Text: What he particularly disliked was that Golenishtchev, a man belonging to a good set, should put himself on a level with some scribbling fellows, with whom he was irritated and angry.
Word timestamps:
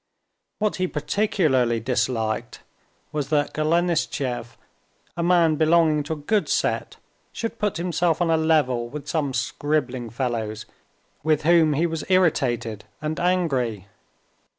What 0.57 0.77
he 0.77 0.87
particularly 0.87 1.79
disliked 1.79 2.61
was 3.11 3.29
that 3.29 3.53
Golenishtchev, 3.53 4.47
a 5.15 5.21
man 5.21 5.57
belonging 5.57 6.01
to 6.05 6.13
a 6.13 6.15
good 6.15 6.49
set, 6.49 6.95
should 7.31 7.59
put 7.59 7.77
himself 7.77 8.19
on 8.19 8.31
a 8.31 8.35
level 8.37 8.87
with 8.89 9.07
some 9.07 9.31
scribbling 9.31 10.09
fellows, 10.09 10.65
with 11.21 11.43
whom 11.43 11.73
he 11.73 11.85
was 11.85 12.03
irritated 12.09 12.83
and 12.99 13.19
angry. 13.19 13.89